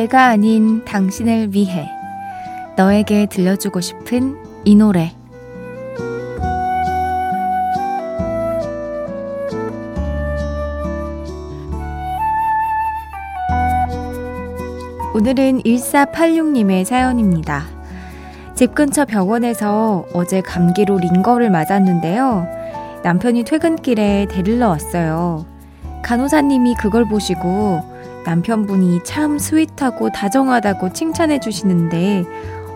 [0.00, 1.86] 내가 아닌 당신을 위해
[2.74, 4.34] 너에게 들려주고 싶은
[4.64, 5.12] 이 노래
[15.12, 17.64] 오늘은 1486님의 사연입니다.
[18.54, 22.46] 집 근처 병원에서 어제 감기로 링거를 맞았는데요.
[23.02, 25.44] 남편이 퇴근길에 데리러 왔어요.
[26.02, 27.89] 간호사님이 그걸 보시고
[28.24, 32.24] 남편분이 참 sweet하고 다정하다고 칭찬해 주시는데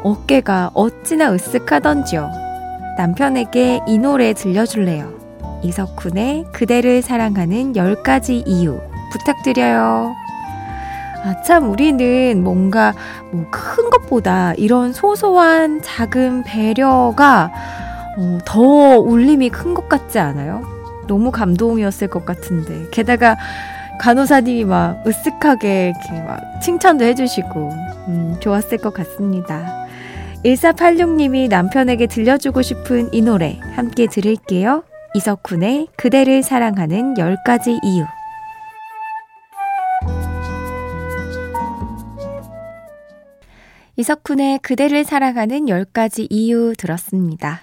[0.03, 2.31] 어깨가 어찌나 으쓱하던지요.
[2.99, 5.13] 남편에게 이 노래 들려줄래요.
[5.63, 8.81] 이석훈의 그대를 사랑하는 10가지 이유
[9.13, 10.15] 부탁드려요.
[11.25, 12.93] 아, 참, 우리는 뭔가
[13.33, 17.51] 뭐 큰 것보다 이런 소소한 작은 배려가
[18.19, 20.63] 어, 더 울림이 큰 것 같지 않아요?
[21.07, 22.87] 너무 감동이었을 것 같은데.
[22.91, 23.37] 게다가
[24.01, 27.71] 간호사님이 막 으쓱하게 이렇게 막 칭찬도 해주시고,
[28.09, 29.87] 음, 좋았을 것 같습니다.
[30.45, 34.85] 1486님이 남편에게 들려주고 싶은 이 노래 함께 들을게요.
[35.15, 38.05] 이석훈의 그대를 사랑하는 10가지 이유.
[43.97, 47.61] 이석훈의 그대를 사랑하는 10가지 이유 들었습니다.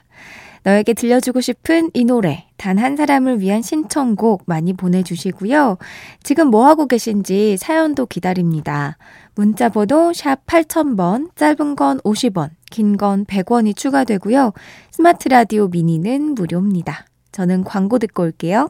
[0.63, 5.77] 너에게 들려주고 싶은 이 노래, 단 한 사람을 위한 신청곡 많이 보내주시고요.
[6.23, 8.97] 지금 뭐 하고 계신지 사연도 기다립니다.
[9.35, 14.53] 문자 번호 샵 8000번, 짧은 건 50원, 긴 건 100원이 추가되고요.
[14.91, 17.05] 스마트 라디오 미니는 무료입니다.
[17.31, 18.69] 저는 광고 듣고 올게요.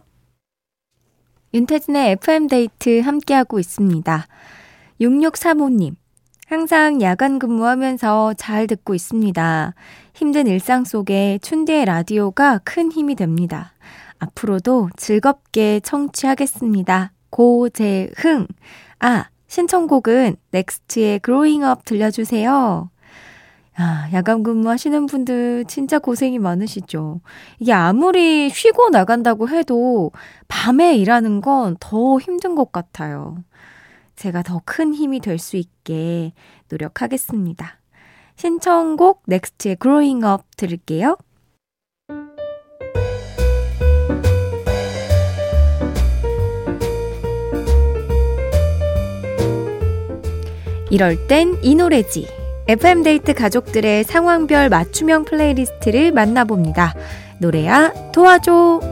[1.53, 4.28] 윤태진의 FM데이트 함께하고 있습니다.
[5.02, 5.96] 6635님,
[6.47, 9.73] 항상 야간 근무하면서 잘 듣고 있습니다.
[10.13, 13.73] 힘든 일상 속에 춘디의 라디오가 큰 힘이 됩니다.
[14.19, 17.11] 앞으로도 즐겁게 청취하겠습니다.
[17.29, 18.47] 고재흥.
[18.99, 22.89] 아, 신청곡은 넥스트의 Growing Up 들려주세요.
[23.77, 27.22] 아, 야간 근무하시는 분들 진짜 고생이 많으시죠.
[27.59, 30.11] 이게 아무리 쉬고 나간다고 해도
[30.47, 33.38] 밤에 일하는 건 더 힘든 것 같아요.
[34.17, 36.33] 제가 더 큰 힘이 될 수 있게
[36.69, 37.80] 노력하겠습니다.
[38.41, 41.16] 신청곡 넥스트의 Growing Up 들을게요.
[50.90, 52.28] 이럴 땐 이 노래지.
[52.68, 56.96] FM데이트 가족들의 상황별 맞춤형 playlist를 만나봅니다.
[57.38, 58.91] 노래야 도와줘.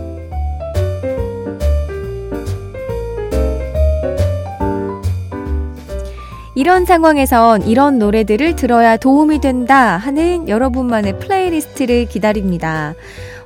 [6.59, 12.95] 이런 상황에선 이런 노래들을 들어야 도움이 된다 하는 여러분만의 playlist를 기다립니다.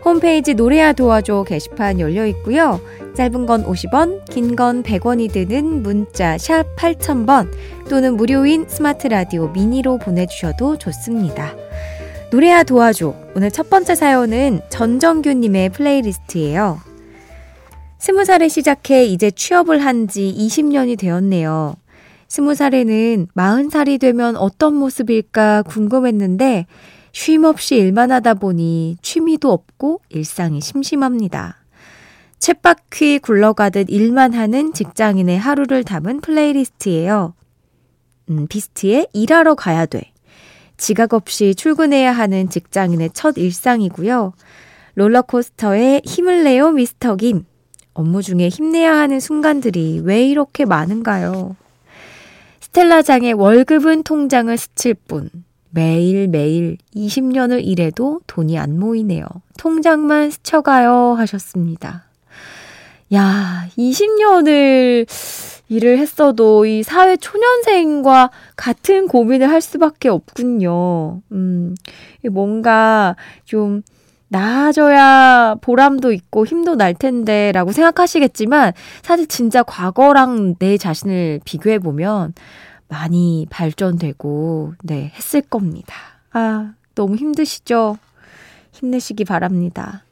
[0.03, 2.81] 홈페이지 노래야 도와줘 게시판 열려 있고요.
[3.15, 7.51] 짧은 건 50원, 긴 건 100원이 드는 문자 샵 8000번
[7.87, 11.53] 또는 무료인 스마트 라디오 미니로 보내주셔도 좋습니다.
[12.31, 13.13] 노래야 도와줘.
[13.35, 16.79] 오늘 첫 번째 사연은 전정규님의 playlist예요.
[17.99, 21.75] 스무 살에 시작해 이제 취업을 한 지 20년이 되었네요.
[22.33, 26.65] 스무 살에는 마흔 살이 되면 어떤 모습일까 궁금했는데
[27.11, 31.57] 쉼 없이 일만 하다 보니 취미도 없고 일상이 심심합니다.
[32.39, 37.35] 쳇바퀴 굴러가듯 일만 하는 직장인의 하루를 담은 플레이리스트예요.
[38.31, 40.11] 음, 비스트의 일하러 가야 돼.
[40.75, 44.33] 지각 없이 출근해야 하는 직장인의 첫 일상이고요.
[44.95, 47.45] 롤러코스터에 힘을 내요, 미스터 김.
[47.93, 51.57] 업무 중에 힘내야 하는 순간들이 왜 이렇게 많은가요?
[52.73, 55.29] 스텔라장의 월급은 통장을 스칠 뿐.
[55.69, 59.25] 매일매일 20년을 일해도 돈이 안 모이네요.
[59.59, 61.13] 통장만 스쳐가요.
[61.13, 62.05] 하셨습니다.
[63.13, 65.05] 야, 20년을
[65.69, 71.21] 일을 했어도 이 사회 초년생과 같은 고민을 할 수밖에 없군요.
[71.31, 71.75] 음,
[72.31, 73.15] 뭔가
[73.45, 73.83] 좀
[74.33, 82.33] 나아져야 보람도 있고 힘도 날 텐데 라고 생각하시겠지만 사실 진짜 과거랑 내 자신을 비교해 보면
[82.87, 85.95] 많이 발전되고 네, 했을 겁니다.
[86.31, 87.99] 아, 너무 힘드시죠?
[88.71, 90.03] 힘내시기 바랍니다.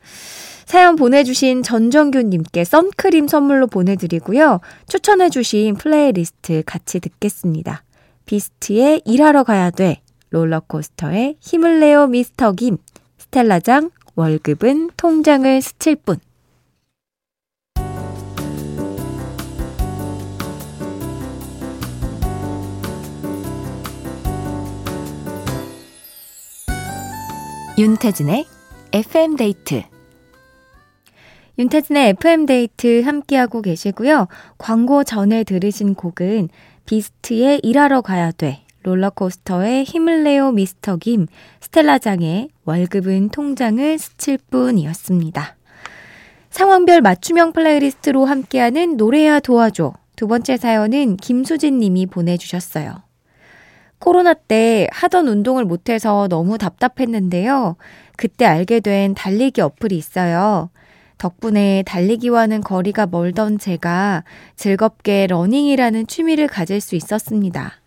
[0.65, 4.59] 사연 보내주신 전정규님께 선크림 선물로 보내드리고요.
[4.87, 7.83] 추천해주신 플레이리스트 같이 듣겠습니다.
[8.27, 12.77] 비스트의 일하러 가야 돼, 롤러코스터의 힘을 내요 미스터 김,
[13.17, 16.17] 스텔라장 월급은 통장을 스칠 뿐.
[27.77, 28.45] 윤태진의
[28.91, 29.83] FM데이트
[31.57, 34.27] 윤태진의 FM데이트 함께하고 계시고요.
[34.57, 36.49] 광고 전에 들으신 곡은
[36.85, 41.27] 비스트의 일하러 가야 돼, 롤러코스터의 힘을 내요 미스터 김,
[41.61, 45.55] 스텔라장의 월급은 통장을 스칠 뿐이었습니다.
[46.49, 49.93] 상황별 맞춤형 playlist로 함께하는 노래야 도와줘.
[50.15, 53.03] 두 번째 사연은 김수진 님이 보내주셨어요.
[53.99, 57.75] 코로나 때 하던 운동을 못해서 너무 답답했는데요.
[58.17, 60.69] 그때 알게 된 달리기 어플이 있어요.
[61.17, 64.23] 덕분에 달리기와는 거리가 멀던 제가
[64.55, 67.80] 즐겁게 러닝이라는 취미를 가질 수 있었습니다.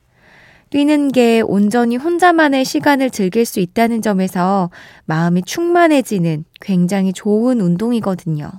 [0.75, 4.71] 뛰는 게 온전히 혼자만의 시간을 즐길 수 있다는 점에서
[5.05, 8.51] 마음이 충만해지는 굉장히 좋은 운동이거든요.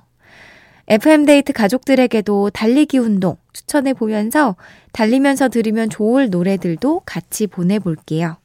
[0.87, 4.55] FM데이트 가족들에게도 달리기 운동 추천해 보면서
[4.93, 8.37] 달리면서 들으면 좋을 노래들도 같이 보내볼게요.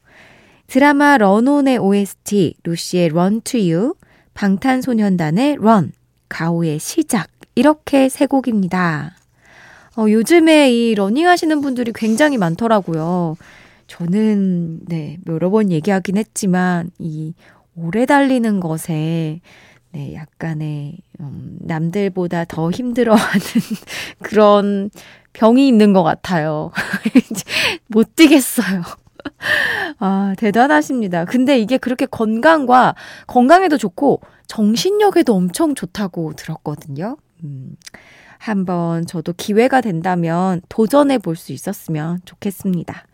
[0.67, 3.93] 드라마 런온의 OST 루시의 Run to You,
[4.33, 5.93] 방탄소년단의 Run,
[6.27, 9.13] 가호의 시작 이렇게 세 곡입니다.
[9.95, 13.37] 어, 요즘에 이 러닝 하시는 분들이 굉장히 많더라고요.
[13.95, 17.33] 저는, 네, 여러 번 얘기하긴 했지만, 이
[17.75, 19.41] 오래 달리는 것에,
[19.91, 23.39] 네, 약간의, 음, 남들보다 더 힘들어하는
[24.23, 24.89] 그런
[25.33, 26.71] 병이 있는 것 같아요.
[27.87, 28.81] 못 뛰겠어요.
[29.99, 31.25] 아, 대단하십니다.
[31.25, 32.95] 근데 이게 그렇게 건강과,
[33.27, 37.17] 건강에도 좋고, 정신력에도 엄청 좋다고 들었거든요.
[37.43, 37.75] 음.
[38.37, 43.05] 한번 저도 기회가 된다면 도전해 볼 수 있었으면 좋겠습니다.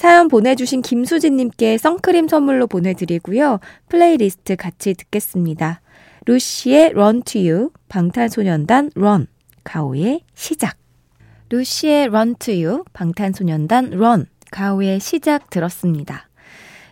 [0.00, 3.60] 사연 보내주신 김수진님께 선크림 선물로 보내드리고요.
[3.90, 5.82] 플레이리스트 같이 듣겠습니다.
[6.24, 9.26] 루시의 Run to You, 방탄소년단 Run,
[9.62, 10.78] 가호의 시작.
[11.50, 16.30] 루시의 Run to You, 방탄소년단 Run, 가호의 시작 들었습니다.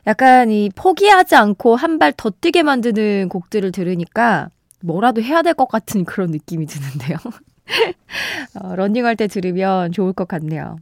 [0.06, 4.50] 약간 이 포기하지 않고 한 발 더 뛰게 만드는 곡들을 들으니까
[4.82, 7.16] 뭐라도 해야 될 것 같은 그런 느낌이 드는데요.
[8.60, 10.76] 어, 러닝할 때 들으면 좋을 것 같네요.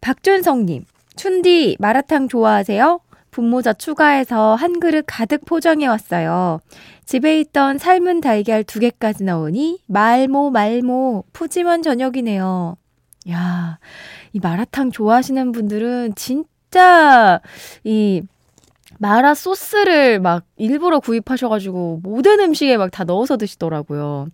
[0.00, 3.00] 박준성님, 춘디 마라탕 좋아하세요?
[3.30, 6.60] 분모자 추가해서 한 그릇 가득 포장해 왔어요.
[7.04, 12.76] 집에 있던 삶은 달걀 두 개까지 넣으니 말모 말모 푸짐한 저녁이네요.
[13.30, 13.78] 야,
[14.32, 17.40] 이 마라탕 좋아하시는 분들은 진짜
[17.82, 18.22] 이
[18.98, 24.28] 마라 소스를 막 일부러 구입하셔가지고 모든 음식에 막 다 넣어서 드시더라고요.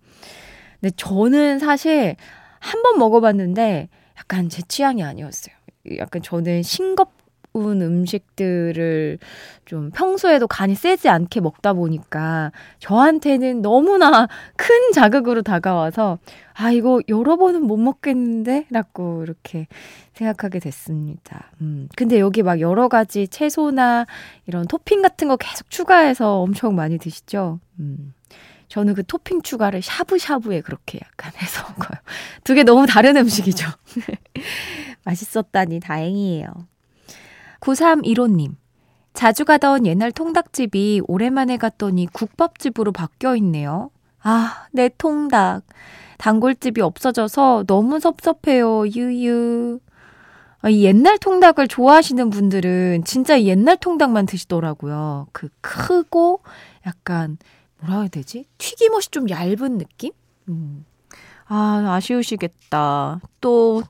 [0.79, 2.15] 근데 저는 사실
[2.59, 3.89] 한 번 먹어봤는데
[4.19, 5.55] 약간 제 취향이 아니었어요.
[5.97, 7.21] 약간 저는 싱겁
[7.53, 9.19] 운 음식들을
[9.65, 16.17] 좀 평소에도 간이 세지 않게 먹다 보니까 저한테는 너무나 큰 자극으로 다가와서
[16.53, 19.67] 아 이거 여러 번은 못 먹겠는데 라고 이렇게
[20.13, 21.51] 생각하게 됐습니다.
[21.59, 24.05] 음 근데 여기 막 여러 가지 채소나
[24.47, 27.59] 이런 토핑 같은 거 계속 추가해서 엄청 많이 드시죠.
[27.81, 28.13] 음
[28.69, 31.99] 저는 그 토핑 추가를 샤브샤브에 그렇게 약간 해서 먹어요.
[32.45, 33.67] 두 개 너무 다른 음식이죠.
[35.03, 36.47] 맛있었다니 다행이에요.
[37.61, 38.55] 9315님.
[39.13, 43.91] 자주 가던 옛날 통닭집이 오랜만에 갔더니 국밥집으로 바뀌어 있네요.
[44.23, 45.63] 아, 내 통닭.
[46.17, 48.87] 단골집이 없어져서 너무 섭섭해요.
[48.87, 49.79] 유유.
[50.61, 55.27] 아, 이 옛날 통닭을 좋아하시는 분들은 진짜 옛날 통닭만 드시더라고요.
[55.31, 56.41] 그 크고
[56.85, 57.37] 약간
[57.79, 58.45] 뭐라 해야 되지?
[58.59, 60.11] 튀김옷이 좀 얇은 느낌?
[60.49, 60.85] 음.
[61.47, 63.19] 아, 아쉬우시겠다.
[63.41, 63.81] 또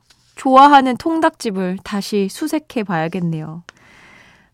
[0.41, 3.61] 좋아하는 통닭집을 다시 수색해 봐야겠네요.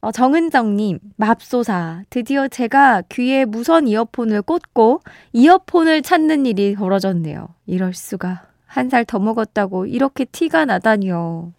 [0.01, 2.03] 어, 정은정님, 맙소사.
[2.09, 4.99] 드디어 제가 귀에 무선 이어폰을 꽂고
[5.31, 7.47] 이어폰을 찾는 일이 벌어졌네요.
[7.67, 8.43] 이럴 수가.
[8.65, 11.53] 한 살 더 먹었다고 이렇게 티가 나다니요.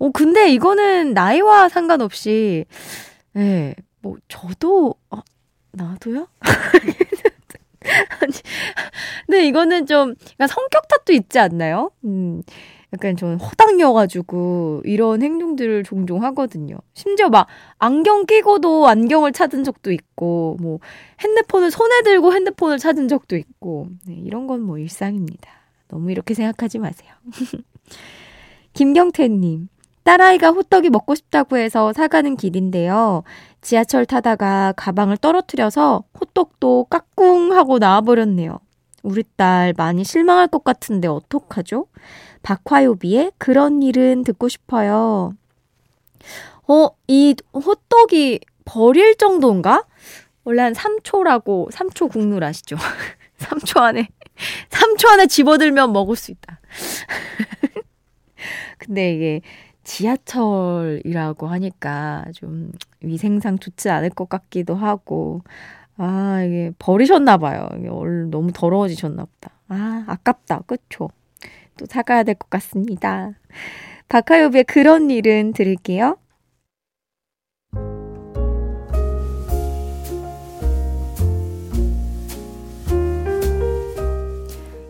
[0.00, 2.64] 어, 근데 이거는 나이와 상관없이,
[3.36, 5.20] 예, 네, 뭐, 저도, 어,
[5.70, 6.26] 나도요?
[8.20, 8.32] 아니,
[9.26, 11.92] 근데 이거는 좀, 성격 탓도 있지 않나요?
[12.04, 12.42] 음.
[12.94, 16.78] 약간 저는 허당이어가지고 이런 행동들을 종종 하거든요.
[16.94, 17.46] 심지어 막
[17.78, 20.78] 안경 끼고도 안경을 찾은 적도 있고, 뭐
[21.20, 25.50] 핸드폰을 손에 들고 핸드폰을 찾은 적도 있고, 네, 이런 건 뭐 일상입니다.
[25.88, 27.10] 너무 이렇게 생각하지 마세요.
[28.72, 29.68] 김경태님,
[30.04, 33.22] 딸아이가 호떡이 먹고 싶다고 해서 사가는 길인데요.
[33.60, 38.58] 지하철 타다가 가방을 떨어뜨려서 호떡도 까꿍 하고 나와버렸네요.
[39.02, 41.86] 우리 딸 많이 실망할 것 같은데 어떡하죠?
[42.42, 45.34] 박화요비의 그런 일은 듣고 싶어요.
[46.66, 49.84] 어, 이 호떡이 버릴 정도인가?
[50.44, 52.76] 원래 한 3초라고, 3초 국룰 아시죠?
[53.38, 54.08] 3초 안에,
[54.70, 56.60] 3초 안에 집어들면 먹을 수 있다.
[58.78, 59.40] 근데 이게
[59.84, 65.42] 지하철이라고 하니까 좀 위생상 좋지 않을 것 같기도 하고,
[65.98, 67.68] 아, 이게 버리셨나 봐요.
[67.76, 67.88] 이게
[68.30, 69.54] 너무 더러워지셨나 보다.
[69.68, 70.60] 아, 아깝다.
[70.66, 71.10] 그쵸?
[71.76, 73.32] 또 사가야 될 것 같습니다.
[74.08, 76.16] 박하엽의 그런 일은 들을게요.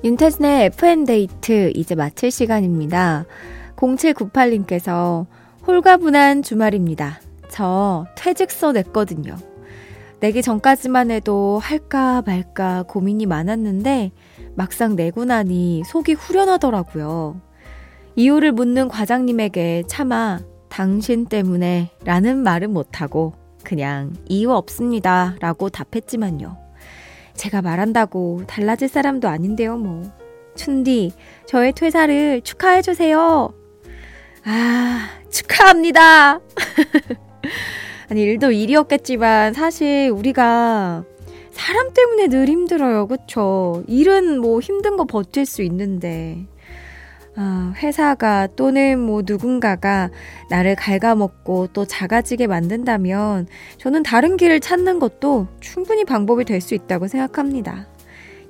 [0.05, 3.25] 윤태진의 FN데이트 이제 마칠 시간입니다.
[3.77, 5.27] 0798님께서
[5.67, 7.21] 홀가분한 주말입니다.
[7.51, 9.37] 저 퇴직서 냈거든요.
[10.21, 14.11] 내기 전까지만 해도 할까 말까 고민이 많았는데
[14.57, 17.41] 막상 내고 나니 속이 후련하더라고요.
[18.17, 26.57] 이유를 묻는 과장님에게 차마 당신 때문에 라는 말은 못하고 그냥 이유 없습니다 라고 답했지만요.
[27.35, 30.03] 제가 말한다고 달라질 사람도 아닌데요, 뭐.
[30.57, 31.13] 춘디,
[31.47, 33.55] 저의 퇴사를 축하해주세요.
[34.45, 36.41] 아, 축하합니다.
[38.11, 41.05] 아니, 일도 일이었겠지만, 사실 우리가
[41.51, 43.07] 사람 때문에 늘 힘들어요.
[43.07, 43.83] 그쵸?
[43.87, 46.47] 일은 뭐 힘든 거 버틸 수 있는데.
[47.37, 50.11] 아, 회사가 또는 뭐 누군가가
[50.51, 53.47] 나를 갉아먹고 또 작아지게 만든다면
[53.79, 57.87] 저는 다른 길을 찾는 것도 충분히 방법이 될 수 있다고 생각합니다.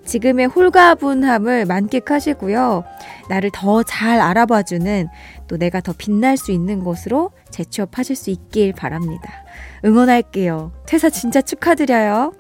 [0.08, 2.82] 지금의 홀가분함을 만끽하시고요.
[3.28, 5.08] 나를 더 잘 알아봐주는
[5.46, 9.30] 또 내가 더 빛날 수 있는 곳으로 재취업하실 수 있길 바랍니다.
[9.84, 10.72] 응원할게요.
[10.86, 12.32] 퇴사 진짜 축하드려요.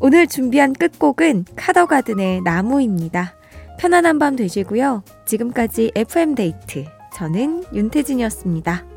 [0.00, 3.34] 오늘 준비한 끝곡은 카더가든의 나무입니다.
[3.78, 5.04] 편안한 밤 되시고요.
[5.24, 6.84] 지금까지 FM데이트.
[7.14, 8.91] 저는 윤태진이었습니다.